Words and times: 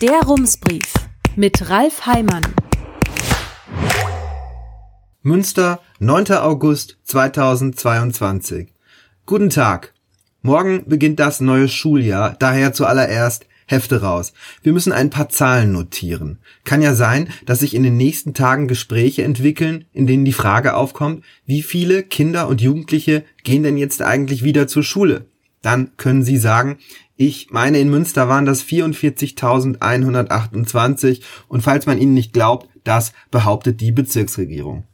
Der 0.00 0.22
Rumsbrief 0.22 0.94
mit 1.36 1.68
Ralf 1.68 2.06
Heimann. 2.06 2.40
Münster, 5.20 5.82
9. 5.98 6.32
August 6.36 6.96
2022. 7.04 8.68
Guten 9.26 9.50
Tag. 9.50 9.92
Morgen 10.40 10.84
beginnt 10.86 11.20
das 11.20 11.42
neue 11.42 11.68
Schuljahr, 11.68 12.34
daher 12.38 12.72
zuallererst 12.72 13.44
Hefte 13.66 14.00
raus. 14.00 14.32
Wir 14.62 14.72
müssen 14.72 14.92
ein 14.94 15.10
paar 15.10 15.28
Zahlen 15.28 15.72
notieren. 15.72 16.38
Kann 16.64 16.80
ja 16.80 16.94
sein, 16.94 17.28
dass 17.44 17.60
sich 17.60 17.74
in 17.74 17.82
den 17.82 17.98
nächsten 17.98 18.32
Tagen 18.32 18.68
Gespräche 18.68 19.22
entwickeln, 19.22 19.84
in 19.92 20.06
denen 20.06 20.24
die 20.24 20.32
Frage 20.32 20.76
aufkommt, 20.76 21.24
wie 21.44 21.60
viele 21.60 22.04
Kinder 22.04 22.48
und 22.48 22.62
Jugendliche 22.62 23.22
gehen 23.44 23.64
denn 23.64 23.76
jetzt 23.76 24.00
eigentlich 24.00 24.44
wieder 24.44 24.66
zur 24.66 24.82
Schule? 24.82 25.26
Dann 25.62 25.90
können 25.98 26.22
Sie 26.22 26.38
sagen, 26.38 26.78
ich 27.22 27.50
meine, 27.50 27.78
in 27.78 27.90
Münster 27.90 28.30
waren 28.30 28.46
das 28.46 28.64
44.128 28.64 31.20
und 31.48 31.60
falls 31.60 31.84
man 31.84 31.98
Ihnen 31.98 32.14
nicht 32.14 32.32
glaubt, 32.32 32.66
das 32.82 33.12
behauptet 33.30 33.82
die 33.82 33.92
Bezirksregierung. 33.92 34.84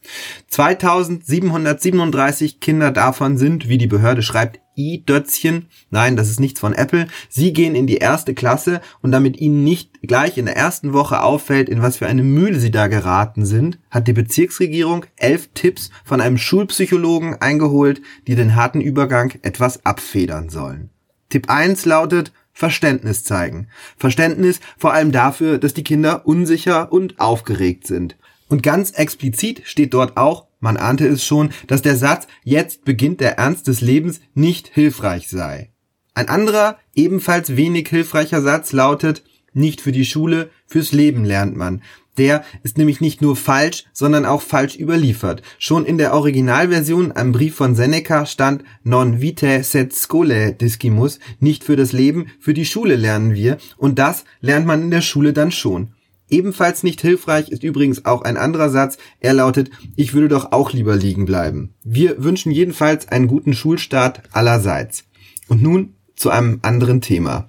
2737 0.48 2.58
Kinder 2.58 2.90
davon 2.90 3.38
sind, 3.38 3.68
wie 3.68 3.78
die 3.78 3.86
Behörde 3.86 4.22
schreibt, 4.22 4.58
i-Dötzchen. 4.76 5.68
Nein, 5.90 6.16
das 6.16 6.28
ist 6.28 6.40
nichts 6.40 6.58
von 6.58 6.74
Apple. 6.74 7.06
Sie 7.28 7.52
gehen 7.52 7.76
in 7.76 7.86
die 7.86 7.98
erste 7.98 8.34
Klasse 8.34 8.80
und 9.02 9.12
damit 9.12 9.40
ihnen 9.40 9.62
nicht 9.62 10.02
gleich 10.02 10.36
in 10.36 10.46
der 10.46 10.56
ersten 10.56 10.92
Woche 10.92 11.22
auffällt, 11.22 11.68
in 11.68 11.80
was 11.80 11.98
für 11.98 12.08
eine 12.08 12.24
Mühle 12.24 12.58
sie 12.58 12.72
da 12.72 12.88
geraten 12.88 13.46
sind, 13.46 13.78
hat 13.88 14.08
die 14.08 14.14
Bezirksregierung 14.14 15.06
elf 15.14 15.50
Tipps 15.54 15.90
von 16.04 16.20
einem 16.20 16.38
Schulpsychologen 16.38 17.40
eingeholt, 17.40 18.02
die 18.26 18.34
den 18.34 18.56
harten 18.56 18.80
Übergang 18.80 19.34
etwas 19.42 19.86
abfedern 19.86 20.48
sollen. 20.48 20.90
Tipp 21.28 21.50
1 21.50 21.84
lautet, 21.84 22.32
Verständnis 22.52 23.22
zeigen. 23.22 23.68
Verständnis 23.98 24.60
vor 24.78 24.92
allem 24.92 25.12
dafür, 25.12 25.58
dass 25.58 25.74
die 25.74 25.84
Kinder 25.84 26.26
unsicher 26.26 26.90
und 26.92 27.20
aufgeregt 27.20 27.86
sind. 27.86 28.16
Und 28.48 28.62
ganz 28.62 28.92
explizit 28.92 29.62
steht 29.64 29.92
dort 29.92 30.16
auch, 30.16 30.46
man 30.60 30.76
ahnte 30.76 31.06
es 31.06 31.24
schon, 31.24 31.50
dass 31.66 31.82
der 31.82 31.96
Satz 31.96 32.26
jetzt 32.44 32.84
beginnt 32.84 33.20
der 33.20 33.38
Ernst 33.38 33.66
des 33.66 33.80
Lebens 33.80 34.20
nicht 34.34 34.68
hilfreich 34.68 35.28
sei. 35.28 35.70
Ein 36.14 36.28
anderer, 36.28 36.78
ebenfalls 36.94 37.56
wenig 37.56 37.88
hilfreicher 37.88 38.40
Satz 38.40 38.72
lautet, 38.72 39.22
nicht 39.52 39.80
für 39.80 39.92
die 39.92 40.06
Schule, 40.06 40.50
fürs 40.66 40.92
Leben 40.92 41.24
lernt 41.24 41.56
man. 41.56 41.82
Der 42.18 42.44
ist 42.62 42.78
nämlich 42.78 43.00
nicht 43.00 43.20
nur 43.20 43.36
falsch, 43.36 43.84
sondern 43.92 44.24
auch 44.24 44.42
falsch 44.42 44.76
überliefert. 44.76 45.42
Schon 45.58 45.84
in 45.84 45.98
der 45.98 46.14
Originalversion, 46.14 47.12
einem 47.12 47.32
Brief 47.32 47.54
von 47.54 47.74
Seneca, 47.74 48.26
stand 48.26 48.64
non 48.84 49.20
vitae 49.20 49.62
sed 49.62 49.94
scholae 49.94 50.52
discimus, 50.52 51.18
nicht 51.40 51.64
für 51.64 51.76
das 51.76 51.92
Leben, 51.92 52.26
für 52.40 52.54
die 52.54 52.66
Schule 52.66 52.96
lernen 52.96 53.34
wir, 53.34 53.58
und 53.76 53.98
das 53.98 54.24
lernt 54.40 54.66
man 54.66 54.82
in 54.82 54.90
der 54.90 55.02
Schule 55.02 55.32
dann 55.32 55.52
schon. 55.52 55.92
Ebenfalls 56.28 56.82
nicht 56.82 57.00
hilfreich 57.00 57.50
ist 57.50 57.62
übrigens 57.62 58.04
auch 58.04 58.22
ein 58.22 58.36
anderer 58.36 58.68
Satz. 58.68 58.98
Er 59.20 59.34
lautet, 59.34 59.70
ich 59.94 60.12
würde 60.12 60.28
doch 60.28 60.50
auch 60.50 60.72
lieber 60.72 60.96
liegen 60.96 61.24
bleiben. 61.24 61.74
Wir 61.84 62.22
wünschen 62.22 62.50
jedenfalls 62.50 63.06
einen 63.08 63.28
guten 63.28 63.54
Schulstart 63.54 64.22
allerseits. 64.32 65.04
Und 65.46 65.62
nun 65.62 65.94
zu 66.16 66.30
einem 66.30 66.58
anderen 66.62 67.00
Thema, 67.00 67.46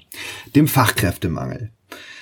dem 0.56 0.68
Fachkräftemangel. 0.68 1.72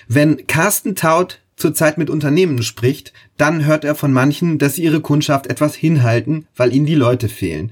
Wenn 0.07 0.47
Carsten 0.47 0.95
Taut 0.95 1.41
zurzeit 1.55 1.97
mit 1.97 2.09
Unternehmen 2.09 2.63
spricht, 2.63 3.13
dann 3.37 3.65
hört 3.65 3.83
er 3.85 3.95
von 3.95 4.11
manchen, 4.13 4.57
dass 4.57 4.75
sie 4.75 4.83
ihre 4.83 5.01
Kundschaft 5.01 5.47
etwas 5.47 5.75
hinhalten, 5.75 6.47
weil 6.55 6.73
ihnen 6.73 6.85
die 6.85 6.95
Leute 6.95 7.29
fehlen. 7.29 7.71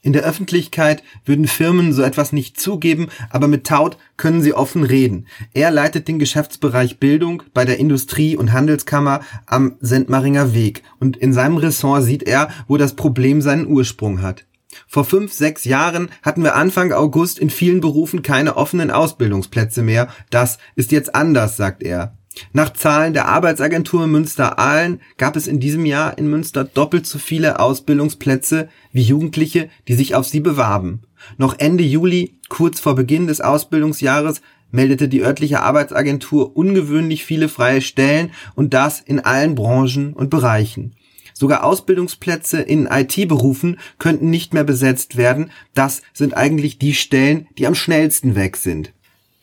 In 0.00 0.12
der 0.12 0.22
Öffentlichkeit 0.22 1.02
würden 1.26 1.48
Firmen 1.48 1.92
so 1.92 2.02
etwas 2.02 2.32
nicht 2.32 2.58
zugeben, 2.58 3.08
aber 3.30 3.48
mit 3.48 3.66
Taut 3.66 3.98
können 4.16 4.40
sie 4.40 4.54
offen 4.54 4.84
reden. 4.84 5.26
Er 5.52 5.70
leitet 5.70 6.06
den 6.06 6.20
Geschäftsbereich 6.20 6.98
Bildung 6.98 7.42
bei 7.52 7.64
der 7.64 7.78
Industrie- 7.78 8.36
und 8.36 8.52
Handelskammer 8.52 9.20
am 9.44 9.76
Sendmaringer 9.80 10.54
Weg 10.54 10.82
und 11.00 11.16
in 11.16 11.32
seinem 11.32 11.56
Ressort 11.56 12.04
sieht 12.04 12.22
er, 12.22 12.48
wo 12.68 12.76
das 12.76 12.94
Problem 12.94 13.42
seinen 13.42 13.66
Ursprung 13.66 14.22
hat. 14.22 14.47
Vor 14.90 15.04
fünf, 15.04 15.34
sechs 15.34 15.64
Jahren 15.64 16.08
hatten 16.22 16.42
wir 16.42 16.56
Anfang 16.56 16.92
August 16.92 17.38
in 17.38 17.50
vielen 17.50 17.80
Berufen 17.80 18.22
keine 18.22 18.56
offenen 18.56 18.90
Ausbildungsplätze 18.90 19.82
mehr. 19.82 20.08
Das 20.30 20.58
ist 20.76 20.92
jetzt 20.92 21.14
anders, 21.14 21.58
sagt 21.58 21.82
er. 21.82 22.14
Nach 22.52 22.72
Zahlen 22.72 23.12
der 23.12 23.26
Arbeitsagentur 23.26 24.06
Münster-Ahlen 24.06 25.00
gab 25.18 25.36
es 25.36 25.46
in 25.46 25.60
diesem 25.60 25.84
Jahr 25.84 26.16
in 26.16 26.30
Münster 26.30 26.64
doppelt 26.64 27.06
so 27.06 27.18
viele 27.18 27.60
Ausbildungsplätze 27.60 28.68
wie 28.92 29.02
Jugendliche, 29.02 29.68
die 29.88 29.94
sich 29.94 30.14
auf 30.14 30.26
sie 30.26 30.40
bewarben. 30.40 31.02
Noch 31.36 31.58
Ende 31.58 31.84
Juli, 31.84 32.38
kurz 32.48 32.80
vor 32.80 32.94
Beginn 32.94 33.26
des 33.26 33.40
Ausbildungsjahres, 33.40 34.40
meldete 34.70 35.08
die 35.08 35.22
örtliche 35.22 35.60
Arbeitsagentur 35.60 36.56
ungewöhnlich 36.56 37.24
viele 37.24 37.48
freie 37.48 37.80
Stellen 37.80 38.30
und 38.54 38.72
das 38.72 39.00
in 39.00 39.20
allen 39.20 39.54
Branchen 39.54 40.12
und 40.12 40.30
Bereichen. 40.30 40.94
Sogar 41.38 41.62
Ausbildungsplätze 41.62 42.60
in 42.60 42.86
IT-Berufen 42.86 43.78
könnten 44.00 44.28
nicht 44.28 44.54
mehr 44.54 44.64
besetzt 44.64 45.16
werden. 45.16 45.52
Das 45.72 46.02
sind 46.12 46.36
eigentlich 46.36 46.80
die 46.80 46.94
Stellen, 46.94 47.46
die 47.56 47.68
am 47.68 47.76
schnellsten 47.76 48.34
weg 48.34 48.56
sind. 48.56 48.92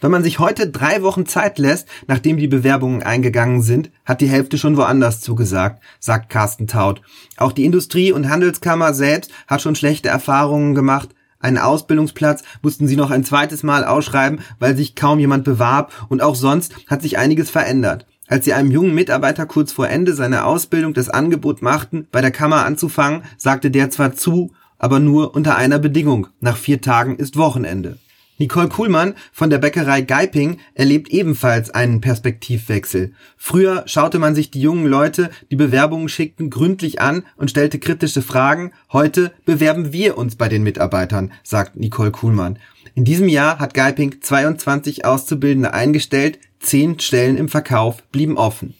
Wenn 0.01 0.11
man 0.11 0.21
sich 0.21 0.39
heute 0.39 0.69
drei 0.69 1.03
Wochen 1.03 1.25
Zeit 1.25 1.57
lässt, 1.57 1.87
nachdem 2.05 2.35
die 2.35 2.49
Bewerbungen 2.49 3.01
eingegangen 3.01 3.61
sind, 3.61 3.91
hat 4.03 4.19
die 4.19 4.27
Hälfte 4.27 4.57
schon 4.57 4.75
woanders 4.75 5.21
zugesagt, 5.21 5.81
sagt 6.01 6.29
Carsten 6.29 6.67
Taut. 6.67 7.01
Auch 7.37 7.53
die 7.53 7.63
Industrie- 7.63 8.11
und 8.11 8.27
Handelskammer 8.27 8.93
selbst 8.93 9.31
hat 9.47 9.61
schon 9.61 9.75
schlechte 9.75 10.09
Erfahrungen 10.09 10.75
gemacht. 10.75 11.15
Einen 11.39 11.59
Ausbildungsplatz 11.59 12.43
mussten 12.61 12.89
sie 12.89 12.97
noch 12.97 13.09
ein 13.09 13.23
zweites 13.23 13.63
Mal 13.63 13.85
ausschreiben, 13.85 14.41
weil 14.59 14.75
sich 14.75 14.95
kaum 14.95 15.19
jemand 15.19 15.45
bewarb 15.45 15.93
und 16.09 16.21
auch 16.21 16.35
sonst 16.35 16.73
hat 16.87 17.01
sich 17.01 17.17
einiges 17.17 17.49
verändert. 17.49 18.05
Als 18.27 18.45
sie 18.45 18.53
einem 18.53 18.71
jungen 18.71 18.95
Mitarbeiter 18.95 19.45
kurz 19.45 19.71
vor 19.71 19.87
Ende 19.87 20.13
seiner 20.13 20.45
Ausbildung 20.45 20.93
das 20.93 21.09
Angebot 21.09 21.61
machten, 21.61 22.07
bei 22.11 22.21
der 22.21 22.31
Kammer 22.31 22.65
anzufangen, 22.65 23.23
sagte 23.37 23.69
der 23.69 23.91
zwar 23.91 24.13
zu, 24.13 24.51
aber 24.79 24.99
nur 24.99 25.35
unter 25.35 25.55
einer 25.55 25.79
Bedingung. 25.79 26.27
Nach 26.39 26.57
vier 26.57 26.81
Tagen 26.81 27.17
ist 27.17 27.37
Wochenende. 27.37 27.97
Nicole 28.37 28.67
Kuhlmann 28.67 29.13
von 29.31 29.49
der 29.49 29.59
Bäckerei 29.59 30.01
Geiping 30.01 30.57
erlebt 30.73 31.09
ebenfalls 31.09 31.69
einen 31.69 32.01
Perspektivwechsel. 32.01 33.13
Früher 33.37 33.83
schaute 33.87 34.19
man 34.19 34.35
sich 34.35 34.51
die 34.51 34.59
jungen 34.59 34.87
Leute, 34.87 35.29
die 35.51 35.55
Bewerbungen 35.55 36.09
schickten, 36.09 36.49
gründlich 36.49 36.99
an 36.99 37.23
und 37.37 37.49
stellte 37.49 37.79
kritische 37.79 38.21
Fragen. 38.21 38.73
Heute 38.91 39.31
bewerben 39.45 39.93
wir 39.93 40.17
uns 40.17 40.35
bei 40.35 40.49
den 40.49 40.63
Mitarbeitern, 40.63 41.31
sagt 41.43 41.77
Nicole 41.77 42.11
Kuhlmann. 42.11 42.59
In 42.93 43.05
diesem 43.05 43.29
Jahr 43.29 43.59
hat 43.59 43.73
Geiping 43.73 44.21
22 44.21 45.05
Auszubildende 45.05 45.73
eingestellt, 45.73 46.39
zehn 46.59 46.99
Stellen 46.99 47.37
im 47.37 47.47
Verkauf 47.47 48.03
blieben 48.11 48.37
offen. 48.37 48.73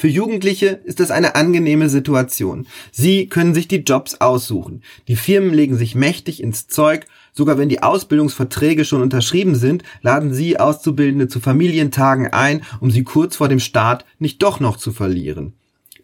Für 0.00 0.08
Jugendliche 0.08 0.80
ist 0.84 0.98
das 0.98 1.10
eine 1.10 1.34
angenehme 1.34 1.90
Situation. 1.90 2.66
Sie 2.90 3.26
können 3.26 3.52
sich 3.52 3.68
die 3.68 3.82
Jobs 3.82 4.14
aussuchen. 4.14 4.82
Die 5.08 5.16
Firmen 5.16 5.52
legen 5.52 5.76
sich 5.76 5.94
mächtig 5.94 6.42
ins 6.42 6.68
Zeug. 6.68 7.06
Sogar 7.40 7.56
wenn 7.56 7.70
die 7.70 7.82
Ausbildungsverträge 7.82 8.84
schon 8.84 9.00
unterschrieben 9.00 9.54
sind, 9.54 9.82
laden 10.02 10.34
sie 10.34 10.60
Auszubildende 10.60 11.26
zu 11.26 11.40
Familientagen 11.40 12.26
ein, 12.26 12.60
um 12.80 12.90
sie 12.90 13.02
kurz 13.02 13.36
vor 13.36 13.48
dem 13.48 13.60
Start 13.60 14.04
nicht 14.18 14.42
doch 14.42 14.60
noch 14.60 14.76
zu 14.76 14.92
verlieren. 14.92 15.54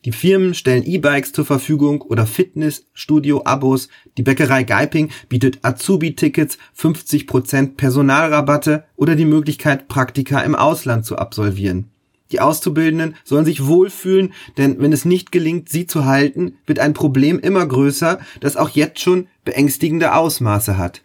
Die 0.07 0.13
Firmen 0.13 0.55
stellen 0.55 0.83
E-Bikes 0.83 1.33
zur 1.33 1.45
Verfügung 1.45 2.01
oder 2.01 2.25
Fitnessstudio-Abos. 2.25 3.91
Die 4.17 4.23
Bäckerei 4.23 4.63
Geiping 4.63 5.11
bietet 5.29 5.59
Azubi-Tickets, 5.61 6.57
50% 6.75 7.77
Personalrabatte 7.77 8.85
oder 8.97 9.15
die 9.15 9.27
Möglichkeit, 9.27 9.89
Praktika 9.89 10.41
im 10.41 10.55
Ausland 10.55 11.05
zu 11.05 11.19
absolvieren. 11.19 11.91
Die 12.33 12.41
Auszubildenden 12.41 13.15
sollen 13.25 13.45
sich 13.45 13.67
wohlfühlen, 13.67 14.33
denn 14.57 14.81
wenn 14.81 14.95
es 14.95 15.05
nicht 15.05 15.33
gelingt, 15.33 15.69
sie 15.69 15.87
zu 15.87 16.07
halten, 16.07 16.55
wird 16.65 16.79
ein 16.79 16.95
Problem 16.95 17.39
immer 17.39 17.67
größer, 17.67 18.21
das 18.41 18.57
auch 18.57 18.71
jetzt 18.71 19.01
schon 19.01 19.27
beängstigende 19.45 20.15
Ausmaße 20.15 20.79
hat. 20.79 21.03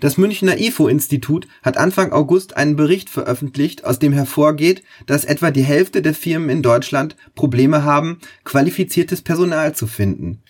Das 0.00 0.18
Münchner 0.18 0.58
IFO-Institut 0.58 1.48
hat 1.62 1.76
Anfang 1.76 2.12
August 2.12 2.56
einen 2.56 2.76
Bericht 2.76 3.10
veröffentlicht, 3.10 3.84
aus 3.84 3.98
dem 3.98 4.12
hervorgeht, 4.12 4.82
dass 5.06 5.24
etwa 5.24 5.50
die 5.50 5.64
Hälfte 5.64 6.02
der 6.02 6.14
Firmen 6.14 6.50
in 6.50 6.62
Deutschland 6.62 7.16
Probleme 7.34 7.82
haben, 7.82 8.18
qualifiziertes 8.44 9.22
Personal 9.22 9.74
zu 9.74 9.86
finden. 9.86 10.42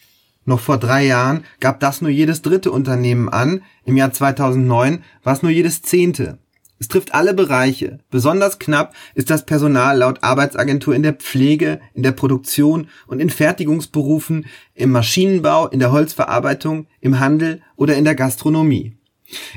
Noch 0.44 0.60
vor 0.60 0.78
drei 0.78 1.04
Jahren 1.04 1.44
gab 1.60 1.80
das 1.80 2.00
nur 2.00 2.10
jedes 2.10 2.42
dritte 2.42 2.70
Unternehmen 2.72 3.28
an, 3.28 3.62
im 3.84 3.96
Jahr 3.96 4.12
2009 4.12 5.04
war 5.22 5.34
es 5.34 5.42
nur 5.42 5.52
jedes 5.52 5.82
zehnte. 5.82 6.38
Es 6.80 6.88
trifft 6.88 7.14
alle 7.14 7.34
Bereiche. 7.34 7.98
Besonders 8.10 8.58
knapp 8.58 8.94
ist 9.14 9.30
das 9.30 9.44
Personal 9.44 9.98
laut 9.98 10.22
Arbeitsagentur 10.22 10.94
in 10.94 11.02
der 11.02 11.14
Pflege, 11.14 11.80
in 11.94 12.02
der 12.02 12.12
Produktion 12.12 12.88
und 13.06 13.20
in 13.20 13.30
Fertigungsberufen, 13.30 14.46
im 14.74 14.90
Maschinenbau, 14.90 15.66
in 15.68 15.80
der 15.80 15.90
Holzverarbeitung, 15.90 16.86
im 17.00 17.18
Handel 17.18 17.62
oder 17.76 17.96
in 17.96 18.04
der 18.04 18.14
Gastronomie. 18.14 18.94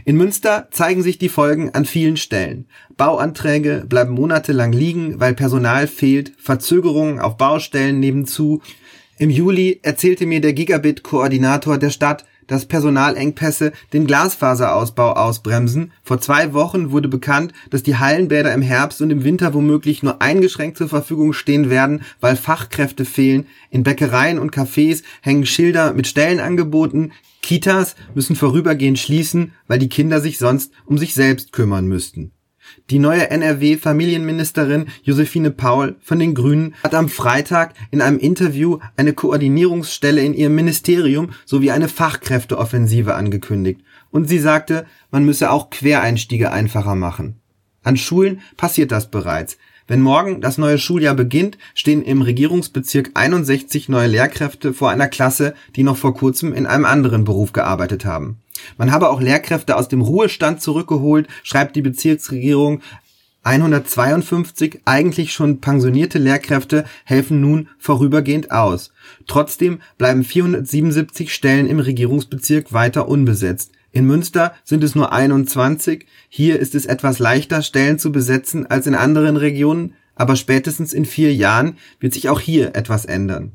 In 0.03 0.18
Münster 0.18 0.68
zeigen 0.71 1.01
sich 1.01 1.18
die 1.18 1.29
Folgen 1.29 1.69
an 1.69 1.85
vielen 1.85 2.18
Stellen. 2.18 2.65
Bauanträge 2.97 3.85
bleiben 3.88 4.13
monatelang 4.13 4.73
liegen, 4.73 5.19
weil 5.19 5.33
Personal 5.33 5.88
fehlt, 5.88 6.33
Verzögerungen 6.38 7.19
auf 7.19 7.38
Baustellen 7.38 8.00
nebenzu. 8.00 8.62
Im 9.18 9.29
Juli 9.29 9.79
erzählte 9.83 10.25
mir 10.25 10.41
der 10.41 10.53
Gigabit-Koordinator 10.53 11.77
der 11.77 11.91
Stadt, 11.91 12.25
dass 12.48 12.66
Personalengpässe 12.66 13.72
den 13.94 14.08
Glasfaserausbau 14.08 15.14
ausbremsen. 15.14 15.92
Vor 16.04 16.20
zwei 16.20 16.54
Wochen 16.54 16.92
wurde 16.92 17.08
bekannt, 17.08 17.54
dass 17.70 17.84
die 17.84 17.98
Hallenbäder 17.98 18.54
im 18.54 18.62
Herbst 18.62 19.02
und 19.02 19.10
im 19.10 19.24
Winter 19.24 19.54
womöglich 19.54 20.04
nur 20.04 20.22
eingeschränkt 20.22 20.78
zur 20.78 20.90
Verfügung 20.90 21.34
stehen 21.34 21.70
werden, 21.70 22.02
weil 22.20 22.36
Fachkräfte 22.36 23.06
fehlen. 23.06 23.46
In 23.70 23.84
Bäckereien 23.84 24.40
und 24.40 24.54
Cafés 24.54 25.04
hängen 25.22 25.46
Schilder 25.46 25.94
mit 25.94 26.08
Stellenangeboten. 26.08 27.14
Kitas 27.42 27.96
müssen 28.14 28.36
vorübergehend 28.36 29.00
schließen, 29.00 29.54
weil 29.68 29.80
die 29.80 29.90
Kinder 29.90 30.22
sich 30.22 30.38
sonst 30.38 30.72
um 30.86 30.98
sich 30.98 31.14
selbst 31.14 31.52
kümmern 31.52 31.88
müssten. 31.88 32.32
Die 32.89 33.00
neue 33.00 33.29
NRW-Familienministerin 33.29 34.88
Josephine 35.03 35.51
Paul 35.51 35.95
von 36.01 36.19
den 36.19 36.35
Grünen 36.35 36.75
hat 36.83 36.94
am 36.94 37.09
Freitag 37.09 37.73
in 37.91 38.01
einem 38.01 38.19
Interview 38.19 38.79
eine 38.97 39.13
Koordinierungsstelle 39.13 40.21
in 40.21 40.33
ihrem 40.33 40.56
Ministerium 40.56 41.31
sowie 41.45 41.71
eine 41.71 41.88
Fachkräfteoffensive 41.88 43.15
angekündigt. 43.15 43.81
Und 44.09 44.27
sie 44.27 44.39
sagte, 44.39 44.85
man 45.09 45.25
müsse 45.25 45.51
auch 45.51 45.69
Quereinstiege 45.69 46.51
einfacher 46.51 46.95
machen. 46.95 47.41
An 47.83 47.97
Schulen 47.97 48.41
passiert 48.57 48.91
das 48.91 49.09
bereits. 49.09 49.57
Wenn 49.92 50.00
morgen 50.00 50.40
das 50.40 50.58
neue 50.58 50.78
Schuljahr 50.78 51.16
beginnt, 51.16 51.58
stehen 51.76 52.02
im 52.02 52.22
Regierungsbezirk 52.22 53.12
61 53.14 53.90
neue 53.90 54.08
Lehrkräfte 54.08 54.74
vor 54.74 54.90
einer 54.90 55.10
Klasse, 55.10 55.54
die 55.76 55.84
noch 55.84 55.98
vor 55.98 56.14
kurzem 56.14 56.54
in 56.54 56.66
einem 56.66 56.86
anderen 56.86 57.26
Beruf 57.26 57.52
gearbeitet 57.52 58.06
haben. 58.06 58.38
Man 58.78 58.94
habe 58.94 59.10
auch 59.10 59.20
Lehrkräfte 59.20 59.76
aus 59.76 59.90
dem 59.90 60.00
Ruhestand 60.00 60.62
zurückgeholt, 60.62 61.28
schreibt 61.44 61.76
die 61.76 61.82
Bezirksregierung. 61.82 62.80
152 63.44 64.80
eigentlich 64.86 65.34
schon 65.34 65.60
pensionierte 65.60 66.20
Lehrkräfte 66.20 66.86
helfen 67.04 67.42
nun 67.42 67.68
vorübergehend 67.78 68.50
aus. 68.50 68.94
Trotzdem 69.28 69.82
bleiben 69.98 70.24
477 70.24 71.34
Stellen 71.34 71.68
im 71.68 71.82
Regierungsbezirk 71.82 72.72
weiter 72.72 73.10
unbesetzt. 73.10 73.72
In 73.94 74.06
Münster 74.06 74.54
sind 74.64 74.84
es 74.84 74.96
nur 74.96 75.12
21. 75.12 76.06
Hier 76.30 76.60
ist 76.60 76.76
es 76.76 76.86
etwas 76.86 77.20
leichter, 77.20 77.62
Stellen 77.62 78.00
zu 78.00 78.12
besetzen 78.12 78.66
als 78.66 78.88
in 78.88 78.96
anderen 78.96 79.36
Regionen, 79.36 79.96
aber 80.16 80.36
spätestens 80.36 80.94
in 80.94 81.06
vier 81.06 81.34
Jahren 81.34 81.78
wird 82.00 82.14
sich 82.14 82.30
auch 82.30 82.40
hier 82.40 82.76
etwas 82.76 83.06
ändern. 83.06 83.52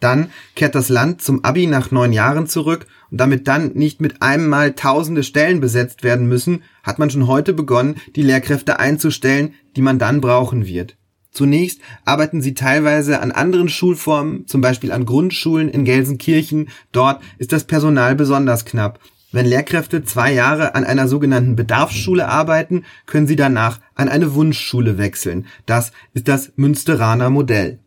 Dann 0.00 0.30
kehrt 0.54 0.74
das 0.74 0.88
Land 0.88 1.22
zum 1.22 1.44
Abi 1.44 1.66
nach 1.66 1.90
neun 1.90 2.12
Jahren 2.12 2.46
zurück 2.46 2.86
und 3.10 3.18
damit 3.20 3.48
dann 3.48 3.72
nicht 3.74 4.00
mit 4.00 4.22
einem 4.22 4.48
Mal 4.48 4.72
tausende 4.72 5.22
Stellen 5.22 5.60
besetzt 5.60 6.02
werden 6.02 6.26
müssen, 6.26 6.62
hat 6.82 6.98
man 6.98 7.10
schon 7.10 7.26
heute 7.26 7.52
begonnen, 7.52 7.96
die 8.16 8.22
Lehrkräfte 8.22 8.80
einzustellen, 8.80 9.54
die 9.76 9.82
man 9.82 9.98
dann 9.98 10.20
brauchen 10.20 10.66
wird. 10.66 10.96
Zunächst 11.32 11.80
arbeiten 12.04 12.42
sie 12.42 12.54
teilweise 12.54 13.20
an 13.20 13.30
anderen 13.30 13.68
Schulformen, 13.68 14.46
zum 14.46 14.60
Beispiel 14.60 14.90
an 14.90 15.06
Grundschulen 15.06 15.68
in 15.68 15.84
Gelsenkirchen. 15.84 16.70
Dort 16.92 17.22
ist 17.38 17.52
das 17.52 17.64
Personal 17.64 18.16
besonders 18.16 18.64
knapp. 18.64 18.98
Wenn 19.32 19.46
Lehrkräfte 19.46 20.02
zwei 20.04 20.32
Jahre 20.32 20.74
an 20.74 20.84
einer 20.84 21.06
sogenannten 21.06 21.54
Bedarfsschule 21.54 22.26
arbeiten, 22.26 22.84
können 23.06 23.28
sie 23.28 23.36
danach 23.36 23.80
an 23.94 24.08
eine 24.08 24.34
Wunschschule 24.34 24.98
wechseln. 24.98 25.46
Das 25.66 25.92
ist 26.14 26.26
das 26.26 26.52
Münsteraner 26.56 27.30
Modell. 27.30 27.78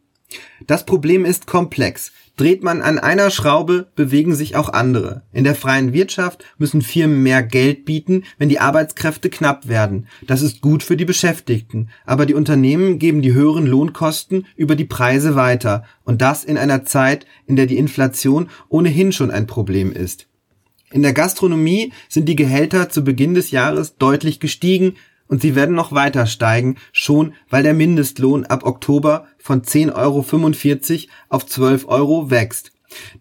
Das 0.66 0.86
Problem 0.86 1.26
ist 1.26 1.46
komplex. 1.46 2.14
Dreht 2.36 2.64
man 2.64 2.82
an 2.82 2.98
einer 2.98 3.30
Schraube, 3.30 3.92
bewegen 3.96 4.34
sich 4.34 4.56
auch 4.56 4.70
andere. 4.70 5.22
In 5.34 5.44
der 5.44 5.54
freien 5.54 5.94
Wirtschaft 5.94 6.44
müssen 6.58 6.82
Firmen 6.82 7.22
mehr 7.22 7.44
Geld 7.44 7.86
bieten, 7.86 8.24
wenn 8.40 8.50
die 8.50 8.60
Arbeitskräfte 8.60 9.30
knapp 9.30 9.68
werden. 9.68 10.08
Das 10.26 10.42
ist 10.42 10.62
gut 10.62 10.82
für 10.82 10.98
die 10.98 11.06
Beschäftigten. 11.06 11.90
Aber 12.06 12.26
die 12.26 12.34
Unternehmen 12.34 12.98
geben 12.98 13.22
die 13.22 13.34
höheren 13.34 13.68
Lohnkosten 13.68 14.48
über 14.56 14.76
die 14.76 14.86
Preise 14.86 15.36
weiter. 15.36 15.84
Und 16.06 16.22
das 16.22 16.44
in 16.44 16.58
einer 16.58 16.86
Zeit, 16.86 17.28
in 17.46 17.56
der 17.56 17.68
die 17.68 17.78
Inflation 17.78 18.50
ohnehin 18.68 19.12
schon 19.12 19.30
ein 19.30 19.46
Problem 19.46 19.92
ist. 19.92 20.28
In 20.94 21.02
der 21.02 21.14
Gastronomie 21.14 21.92
sind 22.08 22.30
die 22.30 22.36
Gehälter 22.36 22.88
zu 22.88 23.04
Beginn 23.04 23.34
des 23.34 23.50
Jahres 23.50 23.98
deutlich 23.98 24.40
gestiegen, 24.40 24.96
und 25.28 25.42
sie 25.42 25.56
werden 25.56 25.74
noch 25.74 25.92
weiter 25.92 26.28
steigen, 26.28 26.76
schon 26.92 27.34
weil 27.50 27.64
der 27.64 27.74
Mindestlohn 27.74 28.46
ab 28.46 28.64
Oktober 28.64 29.26
von 29.40 29.64
10,45 29.64 29.96
Euro 29.96 31.12
auf 31.30 31.48
12 31.48 31.88
Euro 31.88 32.30
wächst. 32.30 32.72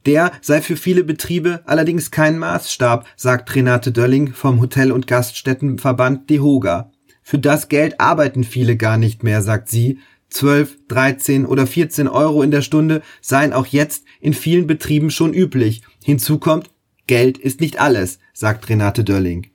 Der 0.05 0.33
sei 0.43 0.61
für 0.61 0.77
viele 0.77 1.05
Betriebe 1.05 1.63
allerdings 1.65 2.11
kein 2.11 2.39
Maßstab, 2.39 3.07
sagt 3.17 3.55
Renate 3.55 3.93
Dölling 3.93 4.35
vom 4.35 4.61
Hotel- 4.61 4.93
und 4.93 5.07
Gaststättenverband 5.07 6.29
DEHOGA. 6.29 6.93
Für 7.23 7.39
das 7.39 7.71
Geld 7.71 7.99
arbeiten 8.01 8.45
viele 8.45 8.77
gar 8.77 8.99
nicht 8.99 9.23
mehr, 9.23 9.41
sagt 9.41 9.71
sie. 9.71 9.99
12, 10.29 10.89
13 10.89 11.47
oder 11.47 11.67
14 11.67 12.09
Euro 12.09 12.43
in 12.43 12.51
der 12.51 12.63
Stunde 12.63 13.01
seien 13.23 13.55
auch 13.55 13.67
jetzt 13.67 14.05
in 14.21 14.35
vielen 14.35 14.67
Betrieben 14.67 15.11
schon 15.11 15.33
üblich. 15.33 15.81
Hinzu 16.05 16.39
kommt, 16.39 16.69
Geld 17.06 17.38
ist 17.38 17.60
nicht 17.60 17.81
alles, 17.81 18.19
sagt 18.32 18.69
Renate 18.69 19.04
Dölling. 19.04 19.52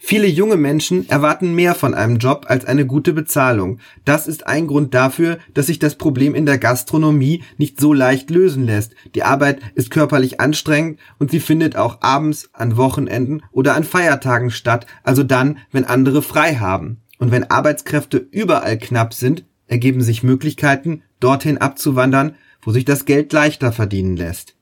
Viele 0.00 0.26
junge 0.28 0.56
Menschen 0.56 1.08
erwarten 1.08 1.54
mehr 1.54 1.74
von 1.74 1.92
einem 1.92 2.18
Job 2.18 2.46
als 2.48 2.64
eine 2.64 2.86
gute 2.86 3.12
Bezahlung. 3.12 3.78
Das 4.04 4.26
ist 4.28 4.46
ein 4.46 4.66
Grund 4.66 4.94
dafür, 4.94 5.38
dass 5.54 5.66
sich 5.66 5.78
das 5.78 5.96
Problem 5.96 6.34
in 6.34 6.46
der 6.46 6.58
Gastronomie 6.58 7.42
nicht 7.58 7.80
so 7.80 7.92
leicht 7.92 8.30
lösen 8.30 8.64
lässt. 8.64 8.94
Die 9.14 9.24
Arbeit 9.24 9.60
ist 9.74 9.90
körperlich 9.90 10.40
anstrengend 10.40 11.00
und 11.18 11.30
sie 11.30 11.40
findet 11.40 11.76
auch 11.76 12.00
abends, 12.00 12.48
an 12.52 12.76
Wochenenden 12.76 13.42
oder 13.50 13.74
an 13.74 13.84
Feiertagen 13.84 14.50
statt, 14.50 14.86
also 15.02 15.24
dann, 15.24 15.58
wenn 15.72 15.84
andere 15.84 16.22
frei 16.22 16.54
haben. 16.54 17.02
Und 17.18 17.32
wenn 17.32 17.50
Arbeitskräfte 17.50 18.18
überall 18.30 18.78
knapp 18.78 19.12
sind, 19.12 19.44
ergeben 19.66 20.00
sich 20.00 20.22
Möglichkeiten, 20.22 21.02
dorthin 21.20 21.58
abzuwandern, 21.58 22.36
wo 22.62 22.70
sich 22.70 22.84
das 22.84 23.04
Geld 23.04 23.32
leichter 23.32 23.72
verdienen 23.72 24.16
lässt. 24.16 24.57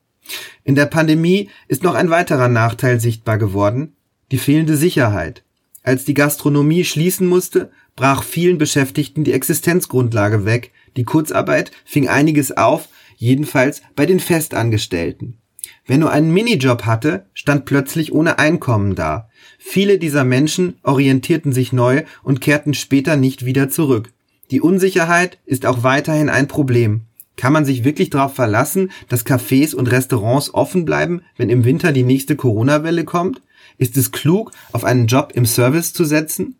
In 0.63 0.75
der 0.75 0.85
Pandemie 0.85 1.49
ist 1.67 1.83
noch 1.83 1.95
ein 1.95 2.09
weiterer 2.09 2.47
Nachteil 2.47 2.99
sichtbar 2.99 3.37
geworden, 3.37 3.95
die 4.31 4.37
fehlende 4.37 4.77
Sicherheit. 4.77 5.43
Als 5.83 6.03
die 6.03 6.13
Gastronomie 6.13 6.83
schließen 6.83 7.27
musste, 7.27 7.71
brach 7.95 8.23
vielen 8.23 8.57
Beschäftigten 8.57 9.23
die 9.23 9.31
Existenzgrundlage 9.31 10.43
weg, 10.43 10.71
die 10.97 11.05
Kurzarbeit 11.05 11.71
fing 11.85 12.09
einiges 12.09 12.55
auf, 12.55 12.89
jedenfalls 13.15 13.81
bei 13.95 14.05
den 14.05 14.19
Festangestellten. 14.19 15.37
Wer 15.85 15.97
nur 15.97 16.11
einen 16.11 16.31
Minijob 16.31 16.83
hatte, 16.83 17.25
stand 17.33 17.65
plötzlich 17.65 18.11
ohne 18.11 18.39
Einkommen 18.39 18.95
da. 18.95 19.29
Viele 19.57 19.97
dieser 19.97 20.25
Menschen 20.25 20.77
orientierten 20.83 21.53
sich 21.53 21.71
neu 21.71 22.03
und 22.23 22.41
kehrten 22.41 22.73
später 22.73 23.15
nicht 23.15 23.45
wieder 23.45 23.69
zurück. 23.69 24.11
Die 24.51 24.61
Unsicherheit 24.61 25.39
ist 25.45 25.65
auch 25.65 25.83
weiterhin 25.83 26.29
ein 26.29 26.47
Problem. 26.47 27.06
Kann 27.37 27.53
man 27.53 27.65
sich 27.65 27.83
wirklich 27.83 28.09
darauf 28.09 28.33
verlassen, 28.33 28.91
dass 29.07 29.25
Cafés 29.25 29.73
und 29.73 29.91
Restaurants 29.91 30.53
offen 30.53 30.85
bleiben, 30.85 31.21
wenn 31.37 31.49
im 31.49 31.63
Winter 31.63 31.91
die 31.91 32.03
nächste 32.03 32.35
Corona-Welle 32.35 33.05
kommt? 33.05 33.41
Ist 33.77 33.95
es 33.95 34.11
klug, 34.11 34.51
auf 34.71 34.83
einen 34.83 35.05
Job 35.05 35.31
im 35.35 35.45
Service 35.45 35.93
zu 35.93 36.03
setzen? 36.03 36.57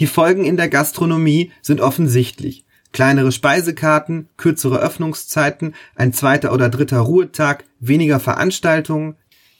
Die 0.00 0.06
Folgen 0.06 0.46
in 0.46 0.56
der 0.56 0.70
Gastronomie 0.70 1.52
sind 1.60 1.82
offensichtlich. 1.82 2.64
Kleinere 2.92 3.32
Speisekarten, 3.32 4.30
kürzere 4.38 4.80
Öffnungszeiten, 4.80 5.74
ein 5.94 6.14
zweiter 6.14 6.54
oder 6.54 6.70
dritter 6.70 7.00
Ruhetag, 7.00 7.64
weniger 7.78 8.18
Veranstaltungen, 8.18 9.16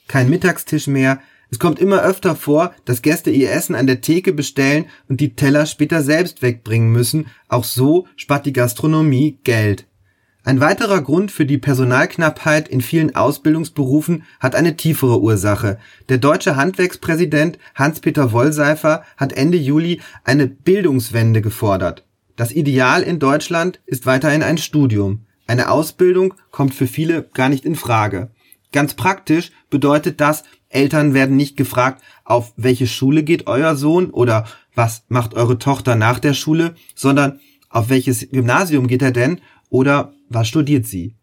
kein 0.06 0.30
Mittagstisch 0.30 0.86
mehr. 0.86 1.20
Es 1.50 1.58
kommt 1.58 1.78
immer 1.78 2.02
öfter 2.02 2.36
vor, 2.36 2.74
dass 2.86 3.02
Gäste 3.02 3.30
ihr 3.30 3.52
Essen 3.52 3.74
an 3.74 3.86
der 3.86 4.00
Theke 4.00 4.32
bestellen 4.32 4.86
und 5.08 5.20
die 5.20 5.34
Teller 5.34 5.66
später 5.66 6.02
selbst 6.02 6.40
wegbringen 6.40 6.90
müssen. 6.90 7.26
Auch 7.48 7.64
so 7.64 8.06
spart 8.16 8.46
die 8.46 8.54
Gastronomie 8.54 9.38
Geld. 9.44 9.87
Ein 10.48 10.60
weiterer 10.60 11.02
Grund 11.02 11.30
für 11.30 11.44
die 11.44 11.58
Personalknappheit 11.58 12.68
in 12.68 12.80
vielen 12.80 13.14
Ausbildungsberufen 13.14 14.22
hat 14.40 14.54
eine 14.54 14.78
tiefere 14.78 15.20
Ursache. 15.20 15.78
Der 16.08 16.16
deutsche 16.16 16.56
Handwerkspräsident 16.56 17.58
Hans-Peter 17.74 18.32
Wollseifer 18.32 19.02
hat 19.18 19.34
Ende 19.34 19.58
Juli 19.58 20.00
eine 20.24 20.46
Bildungswende 20.46 21.42
gefordert. 21.42 22.06
Das 22.34 22.50
Ideal 22.50 23.02
in 23.02 23.18
Deutschland 23.18 23.80
ist 23.84 24.06
weiterhin 24.06 24.42
ein 24.42 24.56
Studium. 24.56 25.26
Eine 25.46 25.70
Ausbildung 25.70 26.32
kommt 26.50 26.74
für 26.74 26.86
viele 26.86 27.24
gar 27.34 27.50
nicht 27.50 27.66
in 27.66 27.74
Frage. 27.74 28.30
Ganz 28.72 28.94
praktisch 28.94 29.52
bedeutet 29.68 30.18
das, 30.18 30.44
Eltern 30.70 31.12
werden 31.12 31.36
nicht 31.36 31.58
gefragt, 31.58 32.02
auf 32.24 32.54
welche 32.56 32.86
Schule 32.86 33.22
geht 33.22 33.48
euer 33.48 33.76
Sohn 33.76 34.08
oder 34.08 34.46
was 34.74 35.04
macht 35.08 35.34
eure 35.34 35.58
Tochter 35.58 35.94
nach 35.94 36.18
der 36.18 36.32
Schule, 36.32 36.74
sondern 36.94 37.38
auf 37.68 37.90
welches 37.90 38.30
Gymnasium 38.30 38.86
geht 38.86 39.02
er 39.02 39.12
denn 39.12 39.42
oder 39.68 40.14
was 40.28 40.48
studiert 40.48 40.86
sie? 40.86 41.14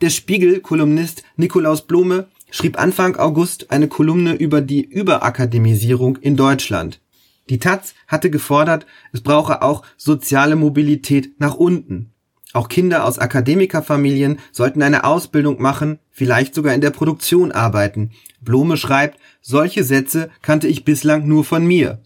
Der 0.00 0.10
Spiegel-Kolumnist 0.10 1.22
Nikolaus 1.36 1.86
Blome 1.86 2.28
schrieb 2.50 2.78
Anfang 2.78 3.16
August 3.16 3.70
eine 3.70 3.88
Kolumne 3.88 4.34
über 4.34 4.60
die 4.60 4.84
Überakademisierung 4.84 6.16
in 6.18 6.36
Deutschland. 6.36 7.00
Die 7.50 7.58
Taz 7.58 7.94
hatte 8.06 8.30
gefordert, 8.30 8.86
es 9.12 9.20
brauche 9.20 9.62
auch 9.62 9.82
soziale 9.96 10.56
Mobilität 10.56 11.38
nach 11.40 11.54
unten. 11.54 12.10
Auch 12.54 12.68
Kinder 12.68 13.04
aus 13.04 13.18
Akademikerfamilien 13.18 14.38
sollten 14.52 14.82
eine 14.82 15.04
Ausbildung 15.04 15.60
machen, 15.60 15.98
vielleicht 16.10 16.54
sogar 16.54 16.72
in 16.72 16.80
der 16.80 16.90
Produktion 16.90 17.50
arbeiten. 17.50 18.12
Blome 18.40 18.76
schreibt, 18.76 19.18
solche 19.40 19.82
Sätze 19.82 20.30
kannte 20.40 20.68
ich 20.68 20.84
bislang 20.84 21.26
nur 21.26 21.44
von 21.44 21.66
mir. 21.66 22.00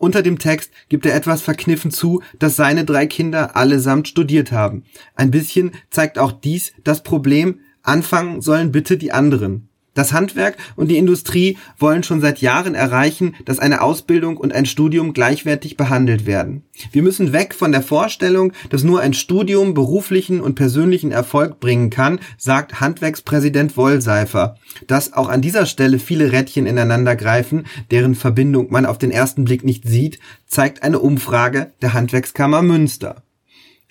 Unter 0.00 0.22
dem 0.22 0.38
Text 0.38 0.70
gibt 0.88 1.04
er 1.04 1.14
etwas 1.14 1.42
verkniffen 1.42 1.90
zu, 1.90 2.22
dass 2.38 2.56
seine 2.56 2.86
drei 2.86 3.06
Kinder 3.06 3.54
allesamt 3.54 4.08
studiert 4.08 4.50
haben. 4.50 4.84
Ein 5.14 5.30
bisschen 5.30 5.72
zeigt 5.90 6.18
auch 6.18 6.32
dies 6.32 6.72
das 6.84 7.02
Problem, 7.02 7.60
anfangen 7.82 8.40
sollen 8.40 8.72
bitte 8.72 8.96
die 8.96 9.12
anderen. 9.12 9.68
Das 9.94 10.12
Handwerk 10.12 10.56
und 10.76 10.88
die 10.88 10.98
Industrie 10.98 11.58
wollen 11.78 12.02
schon 12.02 12.20
seit 12.20 12.40
Jahren 12.40 12.74
erreichen, 12.74 13.34
dass 13.44 13.58
eine 13.58 13.82
Ausbildung 13.82 14.36
und 14.36 14.52
ein 14.52 14.66
Studium 14.66 15.12
gleichwertig 15.12 15.76
behandelt 15.76 16.26
werden. 16.26 16.62
Wir 16.92 17.02
müssen 17.02 17.32
weg 17.32 17.54
von 17.54 17.72
der 17.72 17.82
Vorstellung, 17.82 18.52
dass 18.70 18.84
nur 18.84 19.00
ein 19.00 19.14
Studium 19.14 19.74
beruflichen 19.74 20.40
und 20.40 20.54
persönlichen 20.54 21.10
Erfolg 21.10 21.58
bringen 21.58 21.90
kann, 21.90 22.20
sagt 22.38 22.80
Handwerkspräsident 22.80 23.76
Wollseifer. 23.76 24.56
Dass 24.86 25.12
auch 25.12 25.28
an 25.28 25.42
dieser 25.42 25.66
Stelle 25.66 25.98
viele 25.98 26.30
Rädchen 26.30 26.66
ineinander 26.66 27.16
greifen, 27.16 27.66
deren 27.90 28.14
Verbindung 28.14 28.70
man 28.70 28.86
auf 28.86 28.98
den 28.98 29.10
ersten 29.10 29.44
Blick 29.44 29.64
nicht 29.64 29.88
sieht, 29.88 30.20
zeigt 30.46 30.82
eine 30.82 31.00
Umfrage 31.00 31.72
der 31.82 31.94
Handwerkskammer 31.94 32.62
Münster. 32.62 33.22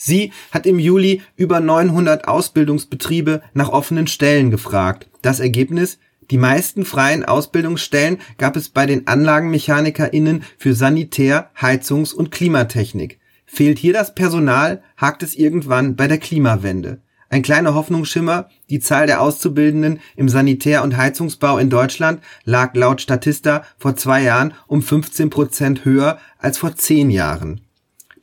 Sie 0.02 0.32
hat 0.52 0.66
im 0.66 0.80
Juli 0.80 1.22
über 1.36 1.60
900 1.60 2.26
Ausbildungsbetriebe 2.26 3.42
nach 3.54 3.68
offenen 3.68 4.08
Stellen 4.08 4.50
gefragt. 4.50 5.10
Das 5.22 5.42
Ergebnis? 5.42 6.00
Die 6.32 6.38
meisten 6.38 6.86
freien 6.86 7.26
Ausbildungsstellen 7.26 8.20
gab 8.38 8.56
es 8.56 8.70
bei 8.70 8.86
den 8.86 9.08
AnlagenmechanikerInnen 9.08 10.44
für 10.58 10.74
Sanitär-, 10.74 11.50
Heizungs- 11.60 12.14
und 12.14 12.32
Klimatechnik. 12.32 13.20
Fehlt 13.46 13.78
hier 13.78 13.92
das 13.92 14.16
Personal, 14.16 14.82
hakt 14.96 15.22
es 15.22 15.36
irgendwann 15.36 15.98
bei 15.98 16.08
der 16.08 16.20
Klimawende. 16.20 17.02
Ein 17.30 17.42
kleiner 17.42 17.74
Hoffnungsschimmer, 17.74 18.48
die 18.70 18.80
Zahl 18.80 19.06
der 19.06 19.20
Auszubildenden 19.22 20.00
im 20.16 20.30
Sanitär- 20.30 20.84
und 20.84 20.96
Heizungsbau 20.96 21.58
in 21.58 21.70
Deutschland 21.70 22.22
lag 22.46 22.74
laut 22.74 23.02
Statista 23.02 23.66
vor 23.78 23.98
zwei 23.98 24.24
Jahren 24.24 24.54
um 24.68 24.82
15 24.82 25.30
Prozent 25.30 25.84
höher 25.84 26.20
als 26.38 26.58
vor 26.58 26.76
zehn 26.76 27.10
Jahren. 27.10 27.62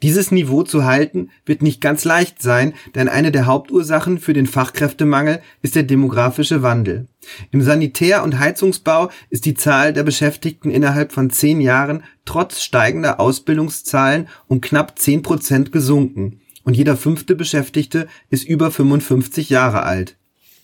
Dieses 0.02 0.30
Niveau 0.30 0.62
zu 0.62 0.84
halten 0.84 1.30
wird 1.46 1.62
nicht 1.62 1.80
ganz 1.80 2.04
leicht 2.04 2.42
sein, 2.42 2.74
denn 2.94 3.08
eine 3.08 3.32
der 3.32 3.46
Hauptursachen 3.46 4.18
für 4.18 4.34
den 4.34 4.46
Fachkräftemangel 4.46 5.40
ist 5.62 5.74
der 5.74 5.84
demografische 5.84 6.62
Wandel. 6.62 7.08
Im 7.50 7.62
Sanitär- 7.62 8.22
und 8.22 8.38
Heizungsbau 8.38 9.10
ist 9.30 9.46
die 9.46 9.54
Zahl 9.54 9.92
der 9.92 10.02
Beschäftigten 10.02 10.70
innerhalb 10.70 11.12
von 11.12 11.30
zehn 11.30 11.60
Jahren 11.60 12.04
trotz 12.24 12.60
steigender 12.62 13.20
Ausbildungszahlen 13.20 14.28
um 14.48 14.60
knapp 14.60 14.98
zehn 14.98 15.22
Prozent 15.22 15.72
gesunken 15.72 16.40
und 16.62 16.76
jeder 16.76 16.96
fünfte 16.96 17.34
Beschäftigte 17.34 18.08
ist 18.28 18.46
über 18.46 18.70
55 18.70 19.48
Jahre 19.50 19.84
alt. 19.84 20.16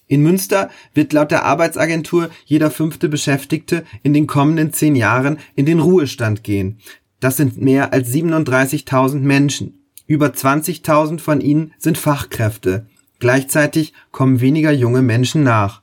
In 0.09 0.23
Münster 0.23 0.69
wird 0.93 1.13
laut 1.15 1.31
der 1.31 1.45
Arbeitsagentur 1.45 2.29
jeder 2.45 2.71
fünfte 2.71 3.09
Beschäftigte 3.09 3.85
in 4.03 4.13
den 4.13 4.27
kommenden 4.27 4.73
zehn 4.73 4.95
Jahren 4.95 5.39
in 5.55 5.65
den 5.65 5.79
Ruhestand 5.79 6.45
gehen. 6.45 6.81
Das 7.23 7.37
sind 7.37 7.63
mehr 7.63 7.93
als 7.93 8.13
37.000 8.13 9.21
Menschen. 9.21 9.85
Über 10.09 10.31
20.000 10.31 11.21
von 11.21 11.41
ihnen 11.41 11.73
sind 11.79 11.97
Fachkräfte. 11.97 12.87
Gleichzeitig 13.21 13.93
kommen 14.11 14.41
weniger 14.41 14.73
junge 14.73 15.03
Menschen 15.03 15.45
nach. 15.45 15.83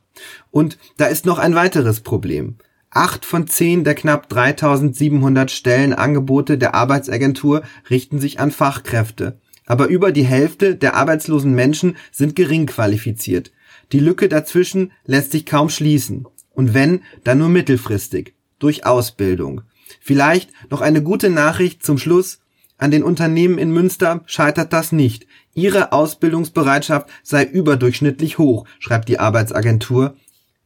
Und 0.51 0.77
da 0.98 1.05
ist 1.05 1.25
noch 1.25 1.39
ein 1.39 1.55
weiteres 1.55 2.01
Problem. 2.01 2.58
Acht 2.91 3.24
von 3.24 3.48
zehn 3.48 3.86
der 3.86 3.96
knapp 3.96 4.27
3700 4.27 5.50
Stellenangebote 5.50 6.58
der 6.58 6.75
Arbeitsagentur 6.75 7.63
richten 7.89 8.19
sich 8.19 8.41
an 8.41 8.51
Fachkräfte. 8.51 9.39
Aber 9.65 9.88
über 9.88 10.12
die 10.12 10.25
Hälfte 10.25 10.75
der 10.75 10.96
arbeitslosen 10.96 11.55
Menschen 11.55 11.96
sind 12.12 12.36
gering 12.36 12.65
qualifiziert. 12.65 13.53
Die 13.93 14.01
Lücke 14.01 14.27
dazwischen 14.27 14.91
lässt 15.05 15.31
sich 15.31 15.46
kaum 15.46 15.69
schließen. 15.69 16.27
Und 16.53 16.74
wenn, 16.74 17.00
dann 17.24 17.38
nur 17.38 17.48
mittelfristig. 17.48 18.34
Durch 18.60 18.86
Ausbildung. 18.86 19.62
Vielleicht 20.00 20.51
noch 20.69 20.81
eine 20.81 21.03
gute 21.03 21.29
Nachricht 21.29 21.84
zum 21.84 21.98
Schluss. 21.98 22.39
An 22.77 22.91
den 22.91 23.03
Unternehmen 23.03 23.58
in 23.58 23.72
Münster 23.72 24.22
scheitert 24.25 24.72
das 24.72 24.91
nicht. 24.91 25.27
Ihre 25.53 25.91
Ausbildungsbereitschaft 25.91 27.10
sei 27.24 27.43
überdurchschnittlich 27.43 28.38
hoch, 28.38 28.65
schreibt 28.79 29.10
die 29.10 29.19
Arbeitsagentur. 29.19 30.15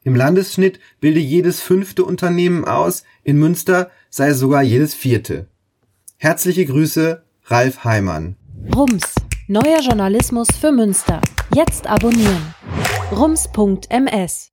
Im 0.03 0.15
Landesschnitt 0.15 0.80
bilde 1.00 1.20
jedes 1.20 1.62
fünfte 1.62 2.03
Unternehmen 2.03 2.65
aus, 2.65 3.03
in 3.24 3.39
Münster 3.39 3.89
sei 4.10 4.34
sogar 4.34 4.62
jedes 4.62 4.94
vierte. 4.94 5.48
Herzliche 6.18 6.65
Grüße, 6.65 7.24
Ralf 7.46 7.84
Heimann. 7.84 8.36
Rums, 8.75 9.15
neuer 9.48 9.82
Journalismus 9.82 10.48
für 10.60 10.72
Münster. 10.72 11.22
Jetzt 11.56 11.88
abonnieren. 11.88 12.53
rums.ms 13.12 14.53